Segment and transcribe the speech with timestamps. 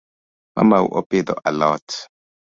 [0.55, 1.85] Mamau opidhi alot?